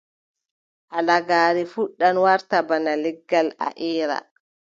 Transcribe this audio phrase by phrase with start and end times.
[0.93, 4.17] Halagaare fuɗɗan waata bana legal, a eera.